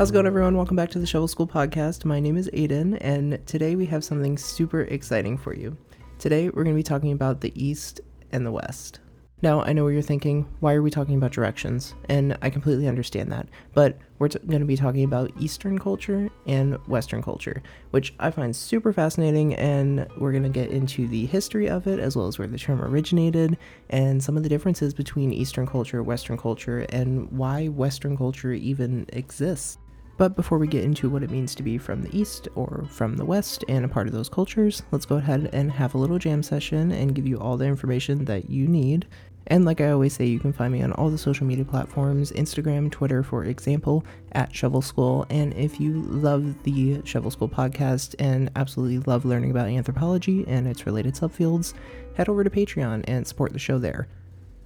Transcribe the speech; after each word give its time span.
How's 0.00 0.08
it 0.08 0.14
going, 0.14 0.24
everyone? 0.24 0.56
Welcome 0.56 0.76
back 0.76 0.88
to 0.92 0.98
the 0.98 1.06
Shovel 1.06 1.28
School 1.28 1.46
podcast. 1.46 2.06
My 2.06 2.20
name 2.20 2.38
is 2.38 2.48
Aiden, 2.54 2.96
and 3.02 3.46
today 3.46 3.76
we 3.76 3.84
have 3.84 4.02
something 4.02 4.38
super 4.38 4.80
exciting 4.84 5.36
for 5.36 5.54
you. 5.54 5.76
Today, 6.18 6.46
we're 6.48 6.64
going 6.64 6.74
to 6.74 6.80
be 6.80 6.82
talking 6.82 7.12
about 7.12 7.42
the 7.42 7.52
East 7.54 8.00
and 8.32 8.46
the 8.46 8.50
West. 8.50 9.00
Now, 9.42 9.62
I 9.62 9.74
know 9.74 9.84
what 9.84 9.90
you're 9.90 10.00
thinking. 10.00 10.46
Why 10.60 10.72
are 10.72 10.82
we 10.82 10.90
talking 10.90 11.16
about 11.16 11.32
directions? 11.32 11.94
And 12.08 12.36
I 12.40 12.48
completely 12.48 12.88
understand 12.88 13.30
that. 13.32 13.48
But 13.74 13.98
we're 14.18 14.28
t- 14.28 14.38
going 14.38 14.60
to 14.60 14.66
be 14.66 14.76
talking 14.76 15.04
about 15.04 15.32
Eastern 15.38 15.78
culture 15.78 16.30
and 16.46 16.76
Western 16.86 17.22
culture, 17.22 17.62
which 17.90 18.14
I 18.20 18.30
find 18.30 18.56
super 18.56 18.94
fascinating. 18.94 19.54
And 19.54 20.06
we're 20.16 20.32
going 20.32 20.44
to 20.44 20.48
get 20.48 20.70
into 20.70 21.08
the 21.08 21.26
history 21.26 21.68
of 21.68 21.86
it, 21.86 21.98
as 21.98 22.16
well 22.16 22.26
as 22.26 22.38
where 22.38 22.48
the 22.48 22.58
term 22.58 22.82
originated, 22.82 23.58
and 23.90 24.22
some 24.22 24.38
of 24.38 24.42
the 24.42 24.48
differences 24.48 24.94
between 24.94 25.32
Eastern 25.32 25.66
culture, 25.66 26.02
Western 26.02 26.38
culture, 26.38 26.86
and 26.88 27.30
why 27.32 27.68
Western 27.68 28.16
culture 28.16 28.52
even 28.52 29.06
exists. 29.12 29.76
But 30.20 30.36
before 30.36 30.58
we 30.58 30.66
get 30.66 30.84
into 30.84 31.08
what 31.08 31.22
it 31.22 31.30
means 31.30 31.54
to 31.54 31.62
be 31.62 31.78
from 31.78 32.02
the 32.02 32.14
East 32.14 32.46
or 32.54 32.84
from 32.90 33.16
the 33.16 33.24
West 33.24 33.64
and 33.68 33.86
a 33.86 33.88
part 33.88 34.06
of 34.06 34.12
those 34.12 34.28
cultures, 34.28 34.82
let's 34.90 35.06
go 35.06 35.16
ahead 35.16 35.48
and 35.54 35.72
have 35.72 35.94
a 35.94 35.98
little 35.98 36.18
jam 36.18 36.42
session 36.42 36.92
and 36.92 37.14
give 37.14 37.26
you 37.26 37.40
all 37.40 37.56
the 37.56 37.64
information 37.64 38.26
that 38.26 38.50
you 38.50 38.68
need 38.68 39.06
and 39.46 39.64
like 39.64 39.80
I 39.80 39.90
always 39.90 40.12
say, 40.12 40.26
you 40.26 40.38
can 40.38 40.52
find 40.52 40.72
me 40.72 40.82
on 40.82 40.92
all 40.92 41.10
the 41.10 41.18
social 41.18 41.46
media 41.46 41.64
platforms 41.64 42.30
Instagram, 42.32 42.90
Twitter, 42.90 43.22
for 43.22 43.44
example, 43.44 44.04
at 44.32 44.54
Shovel 44.54 44.82
School. 44.82 45.26
And 45.30 45.52
if 45.54 45.80
you 45.80 46.02
love 46.02 46.62
the 46.62 47.00
Shovel 47.04 47.30
School 47.30 47.48
podcast 47.48 48.14
and 48.18 48.50
absolutely 48.54 48.98
love 49.10 49.24
learning 49.24 49.50
about 49.50 49.68
anthropology 49.68 50.44
and 50.46 50.68
its 50.68 50.86
related 50.86 51.14
subfields, 51.14 51.74
head 52.14 52.28
over 52.28 52.44
to 52.44 52.50
Patreon 52.50 53.04
and 53.08 53.26
support 53.26 53.52
the 53.52 53.58
show 53.58 53.78
there. 53.78 54.06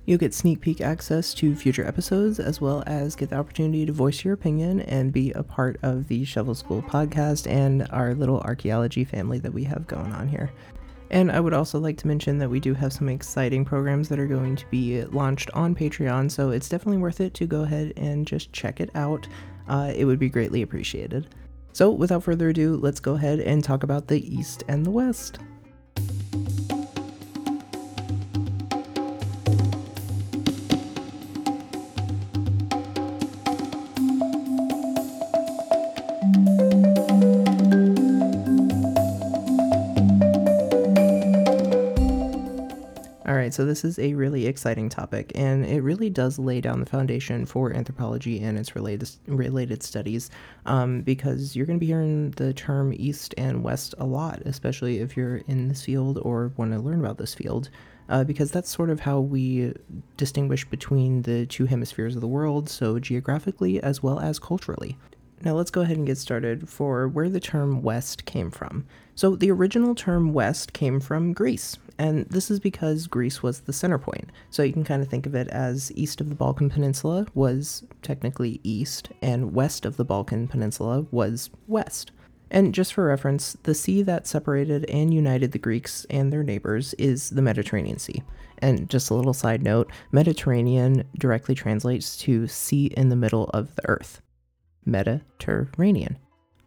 You'll 0.06 0.19
get 0.19 0.34
sneak 0.34 0.60
peek 0.60 0.83
access 0.83 1.33
to 1.34 1.56
future 1.56 1.86
episodes, 1.86 2.38
as 2.38 2.60
well 2.60 2.83
as 2.86 3.16
get 3.16 3.30
the 3.30 3.36
opportunity 3.36 3.86
to 3.86 3.92
voice 3.92 4.22
your 4.22 4.34
opinion 4.34 4.80
and 4.80 5.12
be 5.12 5.33
a 5.33 5.42
part 5.42 5.78
of 5.83 6.08
the 6.08 6.27
Shovel 6.27 6.55
School 6.55 6.83
podcast 6.83 7.50
and 7.50 7.86
our 7.91 8.14
little 8.14 8.41
archaeology 8.41 9.05
family 9.05 9.38
that 9.38 9.55
we 9.55 9.64
have 9.64 9.86
going 9.86 10.12
on 10.12 10.28
here. 10.28 10.52
And 11.11 11.33
I 11.33 11.41
would 11.41 11.55
also 11.55 11.78
like 11.78 11.96
to 11.98 12.06
mention 12.06 12.38
that 12.38 12.50
we 12.50 12.61
do 12.61 12.74
have 12.74 12.92
some 12.92 13.08
exciting 13.08 13.64
programs 13.64 14.11
that 14.11 14.19
are 14.19 14.27
going 14.27 14.56
to 14.56 14.66
be 14.66 15.02
launched 15.05 15.50
on 15.55 15.74
Patreon, 15.74 16.30
so 16.30 16.50
it's 16.50 16.68
definitely 16.68 17.00
worth 17.00 17.20
it 17.20 17.33
to 17.34 17.46
go 17.46 17.62
ahead 17.62 17.94
and 17.96 18.27
just 18.27 18.52
check 18.52 18.80
it 18.80 18.91
out. 18.94 19.27
Uh, 19.68 19.91
it 19.96 20.05
would 20.05 20.18
be 20.18 20.28
greatly 20.28 20.61
appreciated. 20.61 21.28
So, 21.72 21.91
without 21.91 22.24
further 22.24 22.50
ado, 22.50 22.77
let's 22.77 23.00
go 23.00 23.14
ahead 23.14 23.41
and 23.41 23.64
talk 23.64 23.83
about 23.83 24.08
the 24.08 24.20
East 24.36 24.64
and 24.68 24.84
the 24.84 24.91
West. 24.91 25.39
So 43.55 43.64
this 43.64 43.84
is 43.84 43.98
a 43.98 44.14
really 44.14 44.47
exciting 44.47 44.88
topic, 44.88 45.30
and 45.34 45.64
it 45.64 45.80
really 45.83 46.10
does 46.10 46.38
lay 46.38 46.60
down 46.60 46.80
the 46.80 46.86
foundation 46.86 47.47
for 47.47 47.72
anthropology 47.72 48.42
and 48.42 48.58
its 48.58 48.74
related 48.74 49.08
related 49.27 49.83
studies, 49.83 50.30
um, 50.66 51.02
because 51.02 51.55
you're 51.55 51.66
going 51.66 51.78
to 51.78 51.80
be 51.80 51.86
hearing 51.86 52.33
the 52.33 52.52
term 52.52 52.92
East 52.96 53.34
and 53.38 53.62
West 53.62 53.94
a 53.98 54.05
lot, 54.05 54.42
especially 54.44 54.98
if 54.98 55.16
you're 55.16 55.36
in 55.46 55.69
this 55.69 55.84
field 55.84 56.19
or 56.22 56.52
want 56.56 56.72
to 56.72 56.78
learn 56.80 57.00
about 57.00 57.19
this 57.19 57.34
field. 57.34 57.70
Uh, 58.11 58.22
because 58.22 58.50
that's 58.50 58.69
sort 58.69 58.91
of 58.91 59.00
how 59.00 59.19
we 59.19 59.72
distinguish 60.18 60.66
between 60.66 61.22
the 61.22 61.46
two 61.46 61.64
hemispheres 61.64 62.14
of 62.14 62.20
the 62.20 62.28
world, 62.28 62.68
so 62.68 62.98
geographically 62.98 63.83
as 63.83 64.02
well 64.02 64.20
as 64.20 64.39
culturally. 64.39 64.98
Now 65.44 65.52
let's 65.52 65.70
go 65.70 65.82
ahead 65.82 65.98
and 65.98 66.06
get 66.06 66.16
started 66.16 66.70
for 66.70 67.06
where 67.06 67.28
the 67.28 67.38
term 67.38 67.82
West 67.82 68.24
came 68.24 68.50
from. 68.50 68.86
So 69.14 69.36
the 69.36 69.50
original 69.50 69.94
term 69.94 70.32
West 70.32 70.72
came 70.72 71.00
from 71.00 71.34
Greece, 71.34 71.77
and 71.98 72.24
this 72.30 72.50
is 72.50 72.58
because 72.58 73.06
Greece 73.06 73.42
was 73.42 73.60
the 73.60 73.72
center 73.72 73.98
point. 73.98 74.30
So 74.48 74.62
you 74.62 74.72
can 74.72 74.84
kind 74.84 75.02
of 75.02 75.08
think 75.08 75.27
of 75.27 75.34
it 75.34 75.48
as 75.48 75.92
east 75.94 76.22
of 76.22 76.30
the 76.30 76.34
Balkan 76.34 76.70
Peninsula 76.70 77.27
was 77.34 77.84
technically 78.00 78.58
east, 78.62 79.10
and 79.20 79.55
west 79.55 79.84
of 79.84 79.98
the 79.98 80.05
Balkan 80.05 80.48
Peninsula 80.48 81.06
was 81.10 81.50
west. 81.68 82.11
And 82.50 82.72
just 82.72 82.94
for 82.94 83.05
reference, 83.06 83.56
the 83.64 83.74
sea 83.74 84.00
that 84.02 84.26
separated 84.26 84.88
and 84.88 85.12
united 85.12 85.52
the 85.52 85.58
Greeks 85.58 86.06
and 86.08 86.32
their 86.32 86.42
neighbors 86.42 86.94
is 86.94 87.30
the 87.30 87.42
Mediterranean 87.42 87.98
Sea. 87.98 88.22
And 88.58 88.88
just 88.88 89.11
a 89.11 89.14
little 89.14 89.34
side 89.34 89.62
note 89.62 89.90
Mediterranean 90.11 91.05
directly 91.18 91.55
translates 91.55 92.16
to 92.18 92.46
sea 92.46 92.86
in 92.96 93.11
the 93.11 93.16
middle 93.16 93.50
of 93.52 93.74
the 93.74 93.86
earth. 93.88 94.22
Mediterranean. 94.84 96.18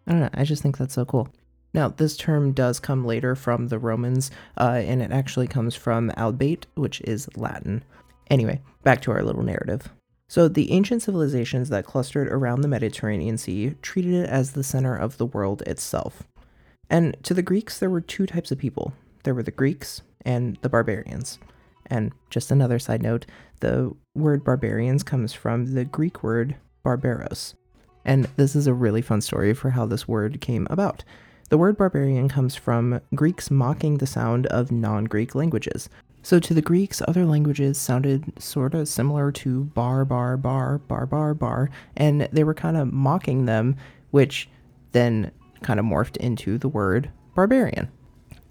I 0.06 0.12
don't 0.12 0.22
know, 0.22 0.30
I 0.34 0.44
just 0.44 0.64
think 0.64 0.78
that's 0.78 0.94
so 0.94 1.06
cool. 1.06 1.30
Now, 1.74 1.90
this 1.90 2.18
term 2.18 2.54
does 2.54 2.80
come 2.80 3.06
later 3.06 3.36
from 3.36 3.68
the 3.68 3.78
Romans, 3.78 4.32
uh, 4.58 4.82
and 4.84 5.02
it 5.02 5.12
actually 5.12 5.48
comes 5.48 5.76
from 5.76 6.12
albate, 6.12 6.66
which 6.76 7.02
is 7.02 7.30
Latin. 7.36 7.84
Anyway, 8.30 8.62
back 8.84 9.02
to 9.02 9.12
our 9.12 9.22
little 9.22 9.44
narrative. 9.44 9.90
So, 10.30 10.48
the 10.48 10.72
ancient 10.72 11.04
civilizations 11.04 11.70
that 11.70 11.86
clustered 11.86 12.28
around 12.30 12.62
the 12.62 12.68
Mediterranean 12.68 13.38
Sea 13.38 13.76
treated 13.82 14.14
it 14.14 14.30
as 14.30 14.52
the 14.52 14.64
center 14.64 14.96
of 14.96 15.18
the 15.18 15.26
world 15.26 15.62
itself. 15.64 16.24
And 16.90 17.16
to 17.24 17.34
the 17.34 17.42
Greeks, 17.42 17.80
there 17.80 17.90
were 17.90 18.02
two 18.02 18.26
types 18.26 18.52
of 18.52 18.58
people 18.58 18.94
there 19.24 19.36
were 19.36 19.44
the 19.44 19.52
Greeks 19.52 20.02
and 20.24 20.58
the 20.62 20.70
barbarians. 20.70 21.38
And 21.88 22.14
just 22.30 22.50
another 22.50 22.80
side 22.80 23.02
note 23.02 23.26
the 23.60 23.94
word 24.16 24.44
barbarians 24.44 25.04
comes 25.04 25.34
from 25.34 25.74
the 25.74 25.84
Greek 25.84 26.24
word 26.24 26.56
barbaros. 26.84 27.56
And 28.08 28.28
this 28.38 28.56
is 28.56 28.66
a 28.66 28.74
really 28.74 29.02
fun 29.02 29.20
story 29.20 29.54
for 29.54 29.72
how 29.72 29.86
this 29.86 30.08
word 30.08 30.40
came 30.40 30.66
about. 30.70 31.04
The 31.50 31.58
word 31.58 31.78
barbarian 31.78 32.30
comes 32.30 32.56
from 32.56 33.02
Greeks 33.14 33.52
mocking 33.52 33.98
the 33.98 34.08
sound 34.08 34.48
of 34.48 34.72
non 34.72 35.06
Greek 35.06 35.36
languages. 35.36 35.90
So 36.24 36.40
to 36.40 36.54
the 36.54 36.62
Greeks, 36.62 37.02
other 37.08 37.26
languages 37.26 37.78
sounded 37.78 38.42
sort 38.42 38.74
of 38.74 38.88
similar 38.88 39.32
to 39.34 39.66
bar, 39.66 40.04
bar, 40.06 40.36
bar, 40.36 40.78
bar, 40.78 41.06
bar, 41.06 41.34
bar, 41.34 41.70
and 41.96 42.28
they 42.32 42.44
were 42.44 42.54
kind 42.54 42.76
of 42.76 42.92
mocking 42.92 43.46
them, 43.46 43.76
which 44.12 44.50
then 44.94 45.32
kind 45.62 45.80
of 45.80 45.86
morphed 45.86 46.18
into 46.18 46.58
the 46.58 46.68
word 46.68 47.12
barbarian. 47.36 47.90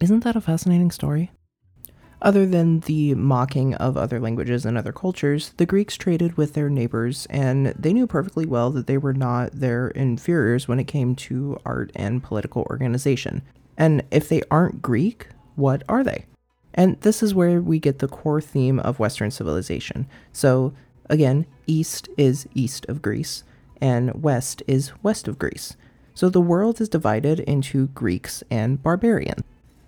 Isn't 0.00 0.24
that 0.24 0.36
a 0.36 0.40
fascinating 0.40 0.90
story? 0.90 1.30
Other 2.22 2.46
than 2.46 2.80
the 2.80 3.14
mocking 3.14 3.74
of 3.74 3.96
other 3.96 4.18
languages 4.18 4.64
and 4.64 4.78
other 4.78 4.92
cultures, 4.92 5.52
the 5.58 5.66
Greeks 5.66 5.96
traded 5.96 6.36
with 6.36 6.54
their 6.54 6.70
neighbors, 6.70 7.26
and 7.28 7.66
they 7.78 7.92
knew 7.92 8.06
perfectly 8.06 8.46
well 8.46 8.70
that 8.70 8.86
they 8.86 8.96
were 8.96 9.12
not 9.12 9.52
their 9.52 9.88
inferiors 9.88 10.66
when 10.66 10.80
it 10.80 10.84
came 10.84 11.14
to 11.14 11.58
art 11.66 11.92
and 11.94 12.22
political 12.22 12.66
organization. 12.70 13.42
And 13.76 14.02
if 14.10 14.28
they 14.28 14.42
aren't 14.50 14.80
Greek, 14.80 15.28
what 15.56 15.82
are 15.88 16.02
they? 16.02 16.24
And 16.72 17.00
this 17.02 17.22
is 17.22 17.34
where 17.34 17.60
we 17.60 17.78
get 17.78 17.98
the 17.98 18.08
core 18.08 18.40
theme 18.40 18.80
of 18.80 18.98
Western 18.98 19.30
civilization. 19.30 20.06
So, 20.32 20.72
again, 21.10 21.46
East 21.66 22.08
is 22.16 22.48
east 22.54 22.86
of 22.88 23.02
Greece, 23.02 23.44
and 23.80 24.22
West 24.22 24.62
is 24.66 24.92
west 25.02 25.28
of 25.28 25.38
Greece. 25.38 25.76
So 26.14 26.30
the 26.30 26.40
world 26.40 26.80
is 26.80 26.88
divided 26.88 27.40
into 27.40 27.88
Greeks 27.88 28.42
and 28.50 28.82
barbarians. 28.82 29.42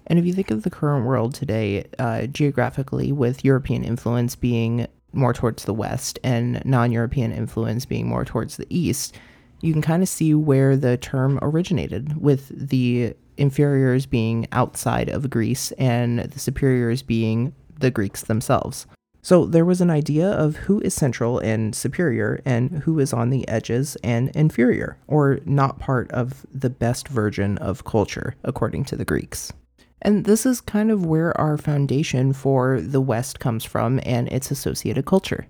And 0.09 0.19
if 0.19 0.25
you 0.25 0.33
think 0.33 0.51
of 0.51 0.63
the 0.63 0.71
current 0.71 1.07
world 1.07 1.35
today, 1.35 1.85
uh, 1.99 2.27
geographically, 2.27 3.13
with 3.13 3.45
European 3.45 3.85
influence 3.85 4.35
being 4.35 4.87
more 5.13 5.33
towards 5.33 5.65
the 5.65 5.75
west 5.75 6.19
and 6.25 6.65
non 6.65 6.91
European 6.93 7.33
influence 7.33 7.85
being 7.85 8.09
more 8.09 8.25
towards 8.25 8.57
the 8.57 8.67
east, 8.71 9.17
you 9.61 9.73
can 9.73 9.83
kind 9.83 10.03
of 10.03 10.09
see 10.09 10.35
where 10.35 10.77
the 10.77 10.97
term 10.97 11.39
originated, 11.43 12.21
with 12.21 12.49
the 12.49 13.15
inferiors 13.37 14.07
being 14.07 14.47
outside 14.53 15.09
of 15.09 15.31
Greece 15.31 15.73
and 15.73 16.21
the 16.21 16.39
superiors 16.39 17.03
being 17.03 17.55
the 17.79 17.91
Greeks 17.91 18.23
themselves. 18.23 18.87
So 19.21 19.45
there 19.45 19.65
was 19.65 19.81
an 19.81 19.91
idea 19.91 20.31
of 20.31 20.57
who 20.57 20.81
is 20.81 20.95
central 20.95 21.39
and 21.41 21.75
superior 21.75 22.41
and 22.45 22.83
who 22.85 22.99
is 22.99 23.13
on 23.13 23.31
the 23.31 23.47
edges 23.49 23.97
and 24.03 24.31
inferior, 24.31 24.97
or 25.07 25.41
not 25.45 25.79
part 25.79 26.11
of 26.13 26.47
the 26.53 26.71
best 26.71 27.09
version 27.09 27.59
of 27.59 27.85
culture, 27.85 28.37
according 28.43 28.85
to 28.87 28.97
the 28.97 29.05
Greeks. 29.05 29.53
And 30.01 30.25
this 30.25 30.47
is 30.47 30.61
kind 30.61 30.91
of 30.91 31.05
where 31.05 31.39
our 31.41 31.57
foundation 31.57 32.33
for 32.33 32.81
the 32.81 33.01
West 33.01 33.41
comes 33.41 33.65
from 33.65 34.01
and 34.05 34.29
its 34.29 34.51
associated 34.51 35.07
culture. 35.07 35.47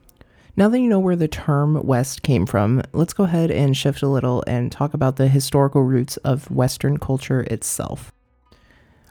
Now 0.56 0.68
that 0.68 0.80
you 0.80 0.88
know 0.88 0.98
where 0.98 1.16
the 1.16 1.28
term 1.28 1.80
West 1.84 2.22
came 2.22 2.44
from, 2.44 2.82
let's 2.92 3.12
go 3.12 3.24
ahead 3.24 3.50
and 3.50 3.76
shift 3.76 4.02
a 4.02 4.08
little 4.08 4.42
and 4.46 4.72
talk 4.72 4.94
about 4.94 5.16
the 5.16 5.28
historical 5.28 5.82
roots 5.82 6.16
of 6.18 6.50
Western 6.50 6.98
culture 6.98 7.42
itself. 7.42 8.12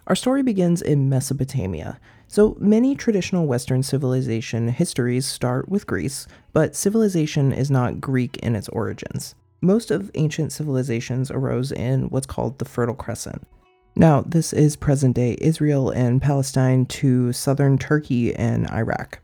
Our 0.08 0.16
story 0.16 0.42
begins 0.42 0.82
in 0.82 1.10
Mesopotamia. 1.10 2.00
So 2.28 2.58
many 2.60 2.96
traditional 2.96 3.46
Western 3.46 3.84
civilization 3.84 4.70
histories 4.70 5.26
start 5.26 5.70
with 5.70 5.88
Greece, 5.88 6.28
but 6.52 6.76
civilization 6.76 7.54
is 7.54 7.72
not 7.72 8.02
Greek 8.02 8.38
in 8.38 8.56
its 8.56 8.70
origins. 8.70 9.36
Most 9.62 9.92
of 9.92 10.12
ancient 10.16 10.52
civilizations 10.52 11.32
arose 11.32 11.72
in 11.72 12.10
what's 12.10 12.28
called 12.28 12.60
the 12.60 12.66
Fertile 12.66 12.96
Crescent. 12.96 13.48
Now, 13.98 14.22
this 14.28 14.54
is 14.54 14.76
present 14.76 15.16
day 15.16 15.40
Israel 15.42 15.90
and 15.90 16.22
Palestine 16.22 16.86
to 16.86 17.34
southern 17.34 17.80
Turkey 17.80 18.32
and 18.36 18.70
Iraq. 18.70 19.22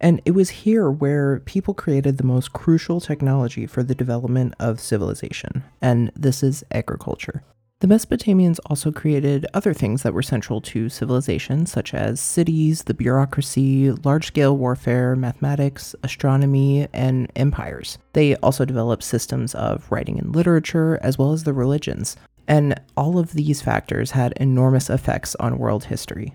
And 0.00 0.22
it 0.24 0.30
was 0.30 0.48
here 0.48 0.90
where 0.90 1.40
people 1.40 1.74
created 1.74 2.16
the 2.16 2.24
most 2.24 2.54
crucial 2.54 2.98
technology 2.98 3.66
for 3.66 3.82
the 3.82 3.94
development 3.94 4.54
of 4.58 4.80
civilization, 4.80 5.64
and 5.82 6.12
this 6.16 6.42
is 6.42 6.64
agriculture. 6.72 7.42
The 7.80 7.88
Mesopotamians 7.88 8.58
also 8.64 8.90
created 8.90 9.46
other 9.52 9.74
things 9.74 10.02
that 10.02 10.14
were 10.14 10.22
central 10.22 10.62
to 10.62 10.88
civilization, 10.88 11.66
such 11.66 11.92
as 11.92 12.18
cities, 12.18 12.84
the 12.84 12.94
bureaucracy, 12.94 13.90
large 13.90 14.28
scale 14.28 14.56
warfare, 14.56 15.14
mathematics, 15.14 15.94
astronomy, 16.02 16.88
and 16.94 17.30
empires. 17.36 17.98
They 18.14 18.34
also 18.36 18.64
developed 18.64 19.02
systems 19.02 19.54
of 19.54 19.86
writing 19.92 20.18
and 20.18 20.34
literature, 20.34 20.98
as 21.02 21.18
well 21.18 21.32
as 21.32 21.44
the 21.44 21.52
religions. 21.52 22.16
And 22.48 22.80
all 22.96 23.18
of 23.18 23.32
these 23.32 23.62
factors 23.62 24.12
had 24.12 24.32
enormous 24.36 24.88
effects 24.88 25.34
on 25.36 25.58
world 25.58 25.84
history. 25.84 26.34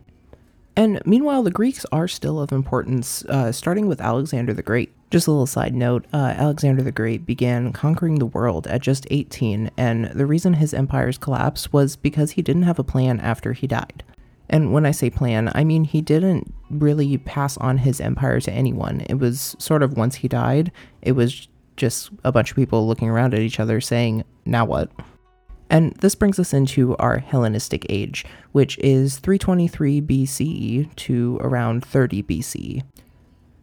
And 0.76 1.02
meanwhile, 1.06 1.44
the 1.44 1.52
Greeks 1.52 1.86
are 1.92 2.08
still 2.08 2.40
of 2.40 2.52
importance, 2.52 3.26
uh, 3.26 3.52
starting 3.52 3.88
with 3.88 4.02
Alexander 4.02 4.54
the 4.54 4.64
Great. 4.64 4.94
Just 5.10 5.28
a 5.28 5.32
little 5.32 5.46
side 5.46 5.76
note 5.76 6.06
uh, 6.14 6.34
Alexander 6.38 6.82
the 6.82 6.92
Great 6.92 7.26
began 7.26 7.74
conquering 7.74 8.20
the 8.20 8.26
world 8.26 8.68
at 8.68 8.82
just 8.82 9.06
18, 9.12 9.70
and 9.78 10.06
the 10.06 10.26
reason 10.26 10.54
his 10.54 10.74
empire's 10.74 11.18
collapsed 11.18 11.74
was 11.74 11.98
because 11.98 12.32
he 12.32 12.42
didn't 12.42 12.64
have 12.64 12.80
a 12.80 12.84
plan 12.84 13.20
after 13.20 13.52
he 13.52 13.68
died. 13.68 14.04
And 14.50 14.72
when 14.72 14.86
I 14.86 14.92
say 14.92 15.10
plan, 15.10 15.52
I 15.54 15.64
mean 15.66 15.84
he 15.84 16.02
didn't 16.02 16.54
really 16.70 17.18
pass 17.18 17.58
on 17.58 17.80
his 17.80 18.00
empire 18.00 18.40
to 18.42 18.52
anyone. 18.52 19.02
It 19.10 19.16
was 19.16 19.56
sort 19.60 19.84
of 19.84 19.98
once 19.98 20.16
he 20.16 20.28
died, 20.28 20.72
it 21.02 21.14
was 21.14 21.48
just 21.76 22.12
a 22.24 22.32
bunch 22.32 22.52
of 22.52 22.56
people 22.56 22.88
looking 22.88 23.10
around 23.10 23.34
at 23.34 23.40
each 23.40 23.60
other 23.60 23.82
saying, 23.82 24.24
now 24.46 24.66
what? 24.66 24.92
And 25.72 25.94
this 25.94 26.16
brings 26.16 26.38
us 26.38 26.54
into 26.54 26.98
our 26.98 27.20
Hellenistic 27.20 27.86
age, 27.88 28.26
which 28.52 28.78
is 28.80 29.20
323 29.20 30.02
BCE 30.02 30.94
to 30.98 31.40
around 31.42 31.86
30 31.86 32.24
BCE. 32.24 32.84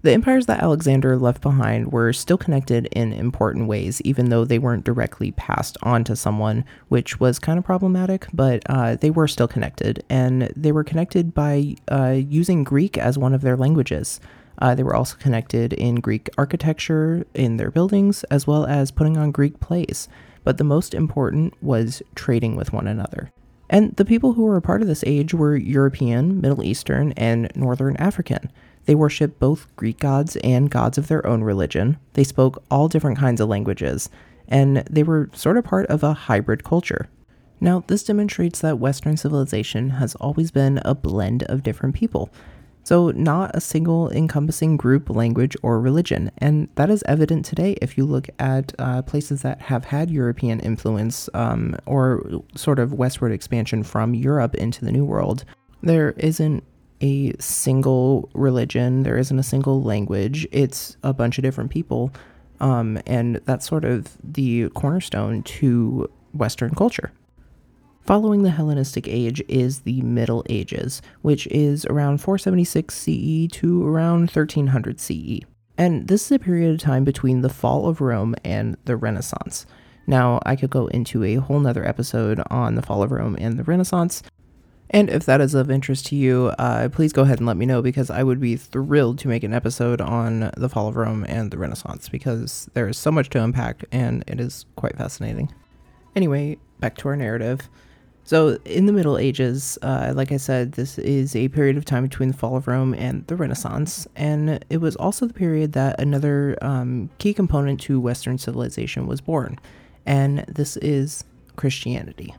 The 0.01 0.13
empires 0.13 0.47
that 0.47 0.63
Alexander 0.63 1.19
left 1.19 1.43
behind 1.43 1.93
were 1.93 2.15
still 2.15 2.39
connected 2.39 2.87
in 2.93 3.13
important 3.13 3.69
ways, 3.69 4.01
even 4.03 4.31
though 4.31 4.47
they 4.47 4.59
weren't 4.59 4.87
directly 4.87 5.33
passed 5.33 5.77
on 5.83 6.03
to 6.05 6.17
someone, 6.17 6.65
which 6.89 7.21
was 7.21 7.39
kind 7.39 7.59
of 7.59 7.65
problematic, 7.67 8.27
but 8.33 8.63
uh, 8.71 8.95
they 8.95 9.11
were 9.11 9.29
still 9.29 9.49
connected. 9.49 10.03
And 10.09 10.51
they 10.57 10.73
were 10.73 10.85
connected 10.85 11.35
by 11.35 11.75
uh, 11.89 12.17
using 12.27 12.65
Greek 12.65 12.97
as 12.97 13.19
one 13.19 13.35
of 13.35 13.43
their 13.43 13.57
languages. 13.57 14.19
Uh, 14.63 14.75
they 14.75 14.83
were 14.83 14.97
also 14.97 15.17
connected 15.19 15.75
in 15.75 15.97
Greek 15.97 16.31
architecture 16.39 17.27
in 17.35 17.59
their 17.59 17.71
buildings, 17.71 18.25
as 18.25 18.47
well 18.47 18.65
as 18.65 18.91
putting 18.91 19.19
on 19.19 19.31
Greek 19.31 19.61
plays 19.61 20.09
but 20.49 20.57
the 20.57 20.65
most 20.65 20.95
important 20.95 21.53
was 21.63 22.03
trading 22.15 22.57
with 22.57 22.73
one 22.73 22.89
another. 22.89 23.31
And 23.69 23.95
the 23.97 24.05
people 24.07 24.33
who 24.33 24.45
were 24.45 24.57
a 24.57 24.63
part 24.63 24.81
of 24.81 24.89
this 24.89 25.05
age 25.07 25.35
were 25.35 25.55
European, 25.55 26.41
Middle 26.41 26.65
Eastern, 26.65 27.13
and 27.19 27.53
Northern 27.55 27.99
African. 27.99 28.51
They 28.87 28.95
worshiped 28.95 29.39
both 29.39 29.67
Greek 29.77 29.99
gods 29.99 30.37
and 30.37 30.71
gods 30.71 30.97
of 30.97 31.09
their 31.09 31.27
own 31.27 31.45
religion. 31.45 31.99
They 32.15 32.25
spoke 32.25 32.65
all 32.71 32.89
different 32.89 33.19
kinds 33.19 33.43
of 33.43 33.51
languages, 33.51 34.09
and 34.49 34.79
they 34.89 35.03
were 35.03 35.29
sort 35.35 35.59
of 35.59 35.65
part 35.65 35.85
of 35.89 36.03
a 36.03 36.15
hybrid 36.15 36.65
culture. 36.65 37.11
Now, 37.61 37.85
this 37.87 38.05
demonstrates 38.05 38.63
that 38.63 38.79
Western 38.79 39.19
civilization 39.19 39.91
has 39.91 40.15
always 40.15 40.51
been 40.51 40.81
a 40.83 40.95
blend 40.95 41.43
of 41.43 41.63
different 41.63 41.95
people. 41.95 42.31
So, 42.89 43.11
not 43.11 43.51
a 43.55 43.61
single 43.61 44.11
encompassing 44.13 44.79
group, 44.79 45.11
language, 45.11 45.55
or 45.63 45.79
religion. 45.79 46.31
And 46.39 46.71
that 46.77 46.89
is 46.89 47.03
evident 47.05 47.45
today 47.45 47.77
if 47.83 47.99
you 47.99 48.07
look 48.07 48.31
at 48.39 48.73
uh, 48.79 49.03
places 49.03 49.43
that 49.43 49.61
have 49.61 49.85
had 49.85 50.11
European 50.11 50.59
influence 50.61 51.29
um, 51.35 51.77
or 51.85 52.25
sort 52.55 52.79
of 52.79 52.95
westward 52.95 53.31
expansion 53.31 53.83
from 53.83 54.15
Europe 54.15 54.55
into 54.55 54.87
the 54.87 54.91
New 54.91 55.05
World. 55.05 55.45
There 55.83 56.13
isn't 56.13 56.65
a 57.03 57.35
single 57.39 58.31
religion, 58.33 59.03
there 59.03 59.19
isn't 59.19 59.39
a 59.39 59.43
single 59.43 59.83
language, 59.83 60.49
it's 60.51 60.97
a 61.03 61.13
bunch 61.13 61.37
of 61.37 61.43
different 61.43 61.71
people. 61.71 62.11
Um, 62.59 62.99
and 63.07 63.37
that's 63.45 63.69
sort 63.69 63.85
of 63.85 64.17
the 64.25 64.71
cornerstone 64.71 65.43
to 65.43 66.11
Western 66.33 66.75
culture. 66.75 67.13
Following 68.09 68.43
the 68.43 68.49
Hellenistic 68.49 69.07
Age 69.07 69.43
is 69.49 69.81
the 69.81 70.01
Middle 70.01 70.43
Ages, 70.49 71.03
which 71.21 71.47
is 71.49 71.85
around 71.91 72.23
476 72.23 72.95
CE 72.95 73.49
to 73.59 73.87
around 73.87 74.31
1300 74.31 74.99
CE. 74.99 75.41
And 75.77 76.09
this 76.09 76.25
is 76.25 76.33
a 76.33 76.39
period 76.39 76.73
of 76.73 76.81
time 76.81 77.05
between 77.05 77.43
the 77.43 77.51
fall 77.51 77.87
of 77.87 78.01
Rome 78.01 78.35
and 78.43 78.79
the 78.87 78.97
Renaissance. 78.97 79.67
Now, 80.07 80.41
I 80.47 80.57
could 80.57 80.71
go 80.71 80.87
into 80.87 81.23
a 81.23 81.35
whole 81.35 81.61
nother 81.61 81.87
episode 81.87 82.41
on 82.49 82.77
the 82.77 82.83
fall 82.83 83.03
of 83.03 83.13
Rome 83.13 83.37
and 83.39 83.59
the 83.59 83.65
Renaissance. 83.65 84.23
And 84.89 85.11
if 85.11 85.27
that 85.27 85.43
is 85.43 85.53
of 85.53 85.71
interest 85.71 86.07
to 86.07 86.17
you, 86.17 86.55
uh, 86.59 86.89
please 86.89 87.13
go 87.13 87.25
ahead 87.25 87.41
and 87.41 87.47
let 87.47 87.59
me 87.59 87.67
know 87.67 87.83
because 87.83 88.09
I 88.09 88.23
would 88.23 88.41
be 88.41 88.57
thrilled 88.57 89.19
to 89.19 89.29
make 89.29 89.43
an 89.43 89.53
episode 89.53 90.01
on 90.01 90.51
the 90.57 90.71
fall 90.71 90.89
of 90.89 90.97
Rome 90.97 91.27
and 91.29 91.51
the 91.51 91.59
Renaissance 91.59 92.09
because 92.09 92.71
there 92.73 92.89
is 92.89 92.97
so 92.97 93.11
much 93.11 93.29
to 93.29 93.45
unpack 93.45 93.85
and 93.93 94.25
it 94.27 94.41
is 94.41 94.65
quite 94.77 94.97
fascinating. 94.97 95.53
Anyway, 96.17 96.57
back 96.81 96.97
to 96.97 97.09
our 97.09 97.17
narrative. 97.17 97.69
So, 98.29 98.59
in 98.67 98.85
the 98.85 98.93
Middle 98.93 99.17
Ages, 99.17 99.79
uh, 99.81 100.13
like 100.15 100.33
I 100.33 100.37
said, 100.37 100.73
this 100.73 100.99
is 100.99 101.35
a 101.35 101.49
period 101.49 101.79
of 101.79 101.87
time 101.87 102.03
between 102.03 102.29
the 102.29 102.37
fall 102.37 102.57
of 102.57 102.69
Rome 102.69 102.93
and 102.93 103.27
the 103.27 103.37
Renaissance, 103.37 104.07
and 104.17 104.63
it 104.69 104.83
was 104.83 104.97
also 104.97 105.25
the 105.25 105.33
period 105.33 105.73
that 105.73 105.99
another 105.99 106.59
um, 106.61 107.09
key 107.17 107.33
component 107.33 107.81
to 107.81 107.99
Western 107.99 108.37
civilization 108.37 109.07
was 109.07 109.23
born, 109.23 109.59
and 110.05 110.41
this 110.41 110.77
is 110.77 111.25
Christianity. 111.57 112.35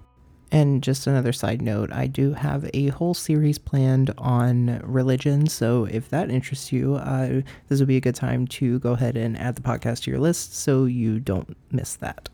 And 0.51 0.83
just 0.83 1.07
another 1.07 1.33
side 1.33 1.59
note, 1.59 1.91
I 1.91 2.05
do 2.05 2.33
have 2.33 2.69
a 2.71 2.89
whole 2.89 3.15
series 3.15 3.57
planned 3.57 4.13
on 4.15 4.81
religion, 4.83 5.47
so 5.47 5.85
if 5.85 6.07
that 6.09 6.29
interests 6.29 6.71
you, 6.71 6.97
uh, 6.97 7.41
this 7.67 7.79
would 7.79 7.87
be 7.87 7.97
a 7.97 7.99
good 7.99 8.13
time 8.13 8.45
to 8.59 8.77
go 8.77 8.91
ahead 8.91 9.17
and 9.17 9.35
add 9.39 9.55
the 9.55 9.63
podcast 9.63 10.03
to 10.03 10.11
your 10.11 10.19
list 10.19 10.53
so 10.53 10.85
you 10.85 11.19
don't 11.19 11.57
miss 11.71 11.95
that. 11.95 12.29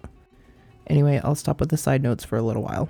Anyway, 0.87 1.21
I'll 1.23 1.35
stop 1.35 1.61
with 1.61 1.69
the 1.69 1.77
side 1.77 2.03
notes 2.03 2.25
for 2.25 2.35
a 2.35 2.41
little 2.41 2.61
while. 2.61 2.89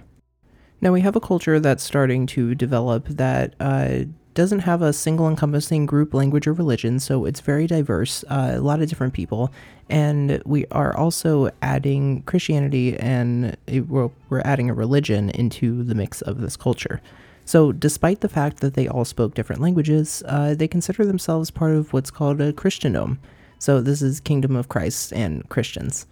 Now 0.85 0.91
we 0.91 1.01
have 1.01 1.15
a 1.15 1.19
culture 1.19 1.59
that's 1.59 1.83
starting 1.83 2.27
to 2.27 2.53
develop 2.53 3.07
that 3.07 3.55
uh, 3.59 4.03
doesn't 4.35 4.59
have 4.59 4.83
a 4.83 4.93
single 4.93 5.27
encompassing 5.27 5.87
group, 5.87 6.13
language, 6.13 6.45
or 6.45 6.53
religion, 6.53 6.99
so 6.99 7.25
it's 7.25 7.39
very 7.39 7.65
diverse, 7.65 8.23
uh, 8.29 8.51
a 8.53 8.61
lot 8.61 8.83
of 8.83 8.87
different 8.87 9.15
people. 9.15 9.51
And 9.89 10.43
we 10.45 10.67
are 10.67 10.95
also 10.95 11.49
adding 11.63 12.21
Christianity 12.27 12.95
and 12.99 13.57
we're 13.67 14.41
adding 14.41 14.69
a 14.69 14.75
religion 14.75 15.31
into 15.31 15.81
the 15.81 15.95
mix 15.95 16.21
of 16.21 16.39
this 16.39 16.55
culture. 16.55 17.01
So, 17.45 17.71
despite 17.71 18.21
the 18.21 18.29
fact 18.29 18.59
that 18.59 18.75
they 18.75 18.87
all 18.87 19.05
spoke 19.05 19.33
different 19.33 19.63
languages, 19.63 20.21
uh, 20.27 20.53
they 20.53 20.67
consider 20.67 21.03
themselves 21.03 21.49
part 21.49 21.71
of 21.71 21.93
what's 21.93 22.11
called 22.11 22.39
a 22.41 22.53
Christendom. 22.53 23.17
So, 23.57 23.81
this 23.81 24.03
is 24.03 24.19
Kingdom 24.19 24.55
of 24.55 24.69
Christ 24.69 25.13
and 25.13 25.49
Christians 25.49 26.05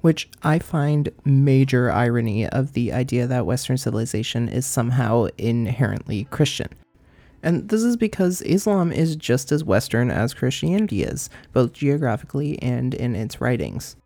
which 0.00 0.28
I 0.42 0.58
find 0.58 1.10
major 1.24 1.90
irony 1.90 2.46
of 2.48 2.72
the 2.72 2.92
idea 2.92 3.26
that 3.26 3.46
Western 3.46 3.76
civilization 3.76 4.48
is 4.48 4.66
somehow 4.66 5.28
inherently 5.38 6.24
Christian. 6.24 6.68
And 7.42 7.68
this 7.68 7.82
is 7.82 7.96
because 7.96 8.42
Islam 8.42 8.92
is 8.92 9.14
just 9.14 9.52
as 9.52 9.62
Western 9.62 10.10
as 10.10 10.34
Christianity 10.34 11.02
is, 11.02 11.30
both 11.52 11.72
geographically 11.72 12.60
and 12.60 12.92
in 12.92 13.14
its 13.14 13.40
writings. 13.40 13.96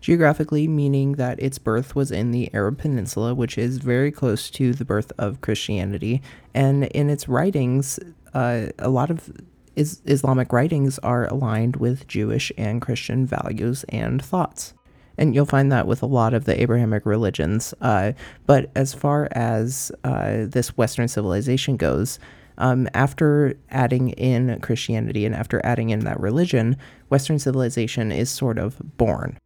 Geographically, 0.00 0.68
meaning 0.68 1.12
that 1.12 1.40
its 1.42 1.58
birth 1.58 1.96
was 1.96 2.12
in 2.12 2.30
the 2.30 2.48
Arab 2.54 2.78
Peninsula, 2.78 3.34
which 3.34 3.58
is 3.58 3.78
very 3.78 4.12
close 4.12 4.50
to 4.50 4.72
the 4.72 4.84
birth 4.84 5.10
of 5.18 5.40
Christianity, 5.40 6.22
and 6.54 6.84
in 6.84 7.10
its 7.10 7.28
writings, 7.28 7.98
uh, 8.34 8.66
a 8.78 8.88
lot 8.88 9.10
of 9.10 9.32
is- 9.74 10.02
Islamic 10.04 10.52
writings 10.52 11.00
are 11.00 11.26
aligned 11.26 11.76
with 11.76 12.06
Jewish 12.06 12.52
and 12.56 12.80
Christian 12.80 13.26
values 13.26 13.84
and 13.88 14.22
thoughts 14.22 14.74
and 15.18 15.34
you'll 15.34 15.46
find 15.46 15.70
that 15.72 15.86
with 15.86 16.02
a 16.02 16.06
lot 16.06 16.34
of 16.34 16.44
the 16.44 16.60
Abrahamic 16.60 17.06
religions. 17.06 17.74
Uh, 17.80 18.12
but 18.46 18.70
as 18.74 18.94
far 18.94 19.28
as 19.32 19.92
uh, 20.04 20.44
this 20.46 20.76
Western 20.76 21.08
civilization 21.08 21.76
goes, 21.76 22.18
um, 22.58 22.88
after 22.94 23.54
adding 23.70 24.10
in 24.10 24.60
Christianity 24.60 25.26
and 25.26 25.34
after 25.34 25.64
adding 25.64 25.90
in 25.90 26.00
that 26.00 26.18
religion, 26.20 26.76
Western 27.08 27.38
civilization 27.38 28.10
is 28.10 28.30
sort 28.30 28.58
of 28.58 28.76
born. 28.96 29.38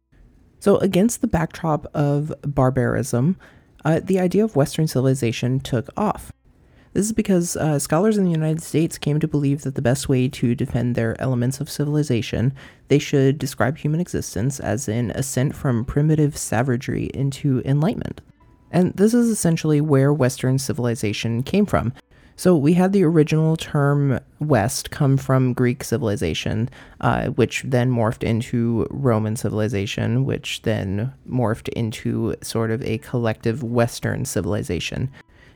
So, 0.59 0.77
against 0.77 1.21
the 1.21 1.27
backdrop 1.27 1.87
of 1.95 2.33
barbarism, 2.43 3.35
uh, 3.83 3.99
the 4.03 4.19
idea 4.19 4.43
of 4.43 4.55
Western 4.55 4.87
civilization 4.87 5.59
took 5.59 5.89
off. 5.97 6.31
This 6.93 7.05
is 7.05 7.13
because 7.13 7.55
uh, 7.55 7.79
scholars 7.79 8.17
in 8.17 8.25
the 8.25 8.31
United 8.31 8.61
States 8.61 8.97
came 8.97 9.19
to 9.21 9.27
believe 9.27 9.61
that 9.61 9.75
the 9.75 9.81
best 9.81 10.09
way 10.09 10.27
to 10.27 10.55
defend 10.55 10.95
their 10.95 11.19
elements 11.21 11.61
of 11.61 11.69
civilization, 11.69 12.53
they 12.89 12.99
should 12.99 13.37
describe 13.37 13.77
human 13.77 14.01
existence 14.01 14.59
as 14.59 14.89
an 14.89 15.11
ascent 15.11 15.55
from 15.55 15.85
primitive 15.85 16.35
savagery 16.35 17.09
into 17.13 17.61
enlightenment. 17.63 18.19
And 18.71 18.93
this 18.93 19.13
is 19.13 19.29
essentially 19.29 19.79
where 19.79 20.11
Western 20.11 20.59
civilization 20.59 21.43
came 21.43 21.65
from. 21.65 21.93
So 22.35 22.55
we 22.55 22.73
had 22.73 22.91
the 22.91 23.03
original 23.03 23.55
term 23.55 24.19
West 24.39 24.89
come 24.91 25.15
from 25.15 25.53
Greek 25.53 25.83
civilization, 25.83 26.69
uh, 26.99 27.27
which 27.27 27.63
then 27.63 27.91
morphed 27.91 28.23
into 28.23 28.87
Roman 28.89 29.35
civilization, 29.35 30.25
which 30.25 30.61
then 30.63 31.13
morphed 31.29 31.69
into 31.69 32.35
sort 32.41 32.71
of 32.71 32.81
a 32.81 32.97
collective 32.97 33.63
Western 33.63 34.25
civilization. 34.25 35.09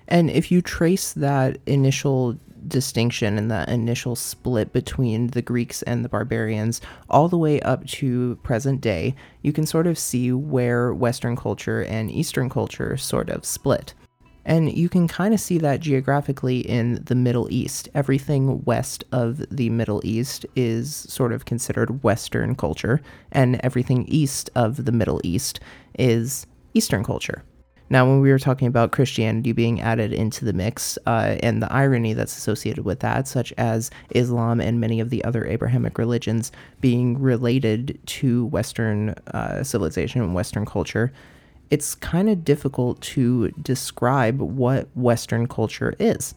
And 0.07 0.29
if 0.29 0.51
you 0.51 0.61
trace 0.61 1.13
that 1.13 1.57
initial 1.65 2.37
distinction 2.67 3.37
and 3.37 3.51
that 3.51 3.69
initial 3.69 4.15
split 4.15 4.73
between 4.73 5.27
the 5.27 5.41
Greeks 5.41 5.81
and 5.83 6.03
the 6.03 6.09
barbarians, 6.09 6.81
all 7.09 7.27
the 7.27 7.37
way 7.37 7.59
up 7.61 7.85
to 7.87 8.35
present 8.43 8.81
day, 8.81 9.15
you 9.41 9.53
can 9.53 9.65
sort 9.65 9.87
of 9.87 9.97
see 9.97 10.31
where 10.31 10.93
Western 10.93 11.35
culture 11.35 11.83
and 11.83 12.11
Eastern 12.11 12.49
culture 12.49 12.97
sort 12.97 13.29
of 13.29 13.45
split. 13.45 13.93
And 14.47 14.71
you 14.71 14.89
can 14.89 15.07
kind 15.07 15.33
of 15.33 15.39
see 15.39 15.57
that 15.57 15.79
geographically 15.79 16.59
in 16.59 17.03
the 17.03 17.15
Middle 17.15 17.51
East. 17.51 17.89
Everything 17.95 18.63
west 18.63 19.03
of 19.11 19.43
the 19.49 19.71
Middle 19.71 20.01
East 20.03 20.45
is 20.55 20.93
sort 20.93 21.33
of 21.33 21.45
considered 21.45 22.03
Western 22.03 22.53
culture, 22.53 23.01
and 23.31 23.59
everything 23.63 24.05
east 24.07 24.51
of 24.53 24.85
the 24.85 24.91
Middle 24.91 25.19
East 25.23 25.59
is 25.97 26.45
Eastern 26.75 27.03
culture. 27.03 27.43
Now, 27.89 28.07
when 28.07 28.19
we 28.19 28.31
were 28.31 28.39
talking 28.39 28.67
about 28.67 28.91
Christianity 28.91 29.51
being 29.51 29.79
added 29.79 30.11
into 30.11 30.43
the 30.43 30.53
mix 30.53 30.97
uh, 31.05 31.37
and 31.43 31.61
the 31.61 31.71
irony 31.71 32.13
that's 32.13 32.35
associated 32.35 32.83
with 32.83 32.99
that, 33.01 33.27
such 33.27 33.53
as 33.57 33.91
Islam 34.11 34.59
and 34.59 34.79
many 34.79 34.99
of 34.99 35.11
the 35.11 35.23
other 35.23 35.45
Abrahamic 35.45 35.99
religions 35.99 36.51
being 36.81 37.19
related 37.19 37.99
to 38.07 38.47
Western 38.47 39.09
uh, 39.33 39.63
civilization 39.63 40.21
and 40.21 40.33
Western 40.33 40.65
culture, 40.65 41.13
it's 41.69 41.93
kind 41.93 42.27
of 42.27 42.43
difficult 42.43 43.01
to 43.01 43.49
describe 43.61 44.39
what 44.39 44.87
Western 44.95 45.47
culture 45.47 45.93
is. 45.99 46.33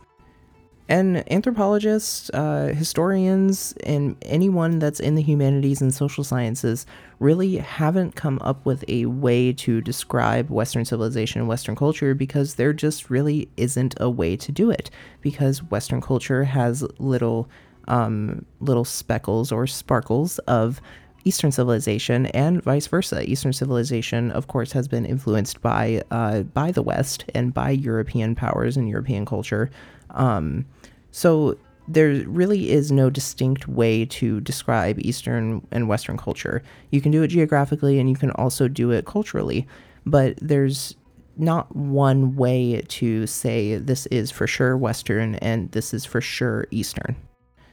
And 0.89 1.31
anthropologists, 1.31 2.31
uh, 2.31 2.73
historians, 2.75 3.75
and 3.85 4.17
anyone 4.23 4.79
that's 4.79 5.01
in 5.01 5.17
the 5.17 5.23
humanities 5.23 5.83
and 5.83 5.93
social 5.93 6.25
sciences 6.25 6.87
really 7.19 7.57
haven't 7.57 8.15
come 8.17 8.39
up 8.41 8.65
with 8.65 8.85
a 8.89 9.05
way 9.05 9.53
to 9.53 9.83
describe 9.83 10.49
Western 10.49 10.87
civilization 10.87 11.41
and 11.43 11.49
Western 11.49 11.77
culture 11.77 12.15
because 12.15 12.55
there 12.55 12.73
just 12.73 13.11
really 13.11 13.51
isn't 13.59 13.95
a 14.01 14.09
way 14.09 14.35
to 14.37 14.51
do 14.51 14.71
it. 14.71 14.91
Because 15.21 15.63
Western 15.65 16.01
culture 16.01 16.45
has 16.45 16.83
little, 16.99 17.51
um, 17.87 18.47
little 18.61 18.87
speckles 18.87 19.53
or 19.53 19.67
sparkles 19.67 20.39
of 20.41 20.81
Eastern 21.25 21.53
civilization 21.53 22.27
and 22.27 22.63
vice 22.63 22.87
versa. 22.87 23.29
Eastern 23.29 23.53
civilization, 23.53 24.31
of 24.31 24.47
course, 24.47 24.73
has 24.73 24.89
been 24.89 25.05
influenced 25.05 25.61
by 25.61 26.03
uh, 26.11 26.43
by 26.43 26.71
the 26.73 26.83
West 26.83 27.27
and 27.35 27.53
by 27.53 27.71
European 27.71 28.35
powers 28.35 28.79
and 28.79 28.89
European 28.89 29.27
culture. 29.27 29.71
Um, 30.11 30.65
so 31.11 31.57
there 31.89 32.11
really 32.27 32.71
is 32.71 32.93
no 32.93 33.09
distinct 33.09 33.67
way 33.67 34.05
to 34.05 34.41
describe 34.43 34.99
Eastern 35.01 35.67
and 35.71 35.89
Western 35.89 36.19
culture. 36.19 36.63
You 36.91 37.01
can 37.01 37.11
do 37.11 37.23
it 37.23 37.29
geographically 37.29 37.99
and 37.99 38.11
you 38.11 38.17
can 38.17 38.31
also 38.33 38.69
do 38.69 38.91
it 38.91 39.07
culturally, 39.07 39.67
but 40.05 40.39
there's 40.41 40.97
not 41.39 41.75
one 41.75 42.37
way 42.37 42.83
to 42.89 43.27
say 43.27 43.77
this 43.77 44.07
is 44.07 44.31
for 44.31 44.47
sure 44.47 44.77
Western 44.77 45.37
and 45.37 45.71
this 45.73 45.95
is 45.95 46.05
for 46.05 46.21
sure 46.21 46.67
Eastern. 46.71 47.17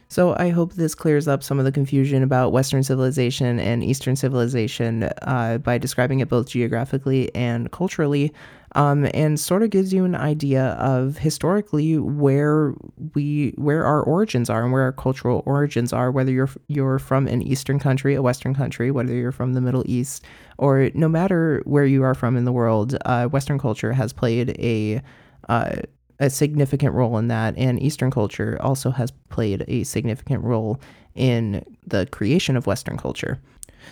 So 0.08 0.36
I 0.38 0.50
hope 0.50 0.74
this 0.74 0.94
clears 0.94 1.26
up 1.26 1.42
some 1.42 1.58
of 1.58 1.64
the 1.64 1.72
confusion 1.72 2.22
about 2.22 2.52
Western 2.52 2.84
civilization 2.84 3.58
and 3.58 3.82
Eastern 3.82 4.14
civilization 4.14 5.04
uh, 5.22 5.58
by 5.58 5.78
describing 5.78 6.20
it 6.20 6.28
both 6.28 6.48
geographically 6.48 7.34
and 7.34 7.70
culturally 7.72 8.32
um, 8.76 9.08
and 9.14 9.40
sort 9.40 9.62
of 9.62 9.70
gives 9.70 9.92
you 9.92 10.04
an 10.04 10.14
idea 10.14 10.68
of 10.74 11.18
historically 11.18 11.98
where 11.98 12.74
we 13.14 13.54
where 13.56 13.84
our 13.84 14.02
origins 14.02 14.50
are 14.50 14.62
and 14.62 14.72
where 14.72 14.82
our 14.82 14.92
cultural 14.92 15.42
origins 15.46 15.92
are. 15.92 16.12
Whether 16.12 16.30
you're 16.30 16.50
you're 16.68 16.98
from 16.98 17.26
an 17.26 17.42
Eastern 17.42 17.78
country, 17.78 18.14
a 18.14 18.22
Western 18.22 18.54
country, 18.54 18.90
whether 18.90 19.14
you're 19.14 19.32
from 19.32 19.54
the 19.54 19.60
Middle 19.60 19.82
East, 19.86 20.24
or 20.58 20.90
no 20.94 21.08
matter 21.08 21.62
where 21.64 21.86
you 21.86 22.02
are 22.04 22.14
from 22.14 22.36
in 22.36 22.44
the 22.44 22.52
world, 22.52 22.96
uh, 23.06 23.26
Western 23.26 23.58
culture 23.58 23.92
has 23.92 24.12
played 24.12 24.50
a 24.60 25.00
uh, 25.48 25.76
a 26.18 26.30
significant 26.30 26.94
role 26.94 27.18
in 27.18 27.28
that, 27.28 27.56
and 27.56 27.82
Eastern 27.82 28.10
culture 28.10 28.58
also 28.60 28.90
has 28.90 29.10
played 29.28 29.64
a 29.68 29.84
significant 29.84 30.42
role 30.44 30.80
in 31.14 31.64
the 31.86 32.06
creation 32.06 32.56
of 32.56 32.66
Western 32.66 32.96
culture. 32.96 33.38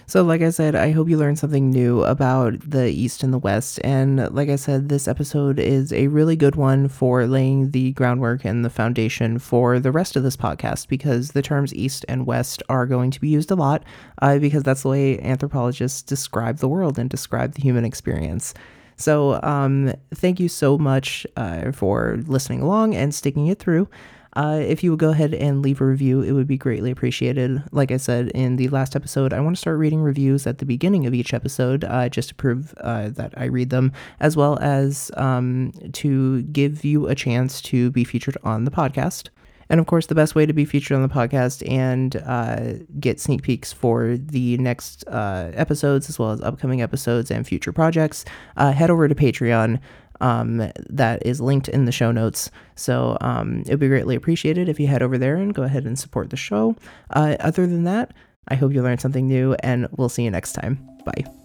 So, 0.07 0.23
like 0.23 0.43
I 0.43 0.51
said, 0.51 0.75
I 0.75 0.91
hope 0.91 1.09
you 1.09 1.17
learned 1.17 1.39
something 1.39 1.71
new 1.71 2.03
about 2.03 2.59
the 2.69 2.89
East 2.89 3.23
and 3.23 3.33
the 3.33 3.39
West. 3.39 3.81
And 3.85 4.35
like 4.35 4.49
I 4.49 4.57
said, 4.57 4.89
this 4.89 5.09
episode 5.09 5.59
is 5.59 5.93
a 5.93 6.09
really 6.09 6.37
good 6.37 6.57
one 6.57 6.89
for 6.89 7.27
laying 7.27 7.71
the 7.71 7.93
groundwork 7.93 8.45
and 8.45 8.65
the 8.65 8.71
foundation 8.71 9.39
for 9.39 9.79
the 9.79 9.93
rest 9.93 10.17
of 10.17 10.23
this 10.23 10.37
podcast 10.37 10.89
because 10.89 11.31
the 11.31 11.43
terms 11.43 11.75
East 11.75 12.05
and 12.09 12.27
West 12.27 12.63
are 12.69 12.87
going 12.87 13.11
to 13.13 13.21
be 13.21 13.29
used 13.29 13.51
a 13.51 13.55
lot 13.55 13.85
uh, 14.21 14.39
because 14.39 14.63
that's 14.63 14.83
the 14.83 14.89
way 14.89 15.21
anthropologists 15.21 16.03
describe 16.03 16.59
the 16.59 16.69
world 16.69 16.99
and 16.99 17.09
describe 17.09 17.55
the 17.55 17.63
human 17.63 17.85
experience. 17.85 18.53
So, 18.97 19.41
um, 19.43 19.93
thank 20.15 20.39
you 20.41 20.49
so 20.49 20.79
much 20.79 21.27
uh, 21.37 21.73
for 21.73 22.19
listening 22.27 22.61
along 22.61 22.95
and 22.95 23.15
sticking 23.15 23.49
it 23.49 23.59
through. 23.59 23.89
Uh, 24.37 24.59
if 24.61 24.83
you 24.83 24.91
would 24.91 24.99
go 24.99 25.11
ahead 25.11 25.33
and 25.33 25.63
leave 25.63 25.81
a 25.81 25.87
review, 25.87 26.21
it 26.21 26.33
would 26.33 26.47
be 26.47 26.57
greatly 26.57 26.91
appreciated. 26.91 27.63
Like 27.71 27.93
I 27.93 27.99
said 27.99 28.29
in 28.35 28.57
the 28.57 28.69
last 28.69 28.97
episode, 28.97 29.33
I 29.33 29.41
want 29.41 29.57
to 29.57 29.61
start 29.61 29.79
reading 29.79 30.01
reviews 30.01 30.47
at 30.47 30.59
the 30.59 30.67
beginning 30.67 31.07
of 31.07 31.15
each 31.15 31.33
episode 31.33 31.85
uh, 31.85 32.09
just 32.09 32.31
to 32.31 32.35
prove 32.35 32.75
uh, 32.81 33.11
that 33.11 33.33
I 33.37 33.45
read 33.45 33.71
them, 33.71 33.93
as 34.19 34.37
well 34.37 34.59
as 34.61 35.13
um, 35.17 35.73
to 35.93 36.43
give 36.43 36.85
you 36.85 37.07
a 37.07 37.15
chance 37.15 37.63
to 37.63 37.91
be 37.93 38.03
featured 38.03 38.37
on 38.43 38.65
the 38.65 38.73
podcast. 38.73 39.29
And 39.69 39.81
of 39.81 39.87
course, 39.87 40.07
the 40.07 40.15
best 40.15 40.35
way 40.35 40.47
to 40.47 40.53
be 40.53 40.65
featured 40.65 40.95
on 40.97 41.03
the 41.03 41.09
podcast 41.09 41.69
and 41.71 42.17
uh, 42.17 42.85
get 43.01 43.21
sneak 43.21 43.43
peeks 43.43 43.73
for 43.73 44.17
the 44.17 44.59
next 44.59 45.07
uh, 45.09 45.51
episodes, 45.55 46.09
as 46.09 46.19
well 46.19 46.31
as 46.31 46.41
upcoming 46.41 46.83
episodes 46.83 47.31
and 47.31 47.47
future 47.47 47.73
projects, 47.73 48.25
uh, 48.57 48.73
head 48.73 48.91
over 48.91 49.09
to 49.09 49.15
Patreon 49.15 49.81
um, 50.21 50.71
that 50.89 51.25
is 51.27 51.41
linked 51.41 51.69
in 51.69 51.85
the 51.85 51.93
show 51.93 52.13
notes. 52.13 52.51
So 52.77 53.17
um, 53.21 53.63
it 53.67 53.71
would 53.71 53.81
be 53.81 53.89
greatly 53.89 54.17
appreciated 54.17 54.69
if 54.69 54.79
you 54.79 54.87
head 54.87 55.03
over 55.03 55.19
there 55.19 55.37
and 55.37 55.55
go 55.55 55.63
ahead 55.63 55.85
and 55.85 55.99
support 55.99 56.31
the 56.31 56.37
show. 56.37 56.77
Uh, 57.11 57.37
other 57.41 57.67
than 57.67 57.85
that, 57.85 58.13
I 58.49 58.55
hope 58.57 58.73
you 58.73 58.83
learned 58.83 59.01
something 59.01 59.27
new, 59.27 59.55
and 59.61 59.89
we'll 59.93 60.09
see 60.09 60.25
you 60.25 60.31
next 60.31 60.53
time. 60.53 60.79
Bye. 61.05 61.44